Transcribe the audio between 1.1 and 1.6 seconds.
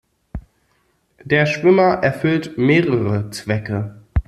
Der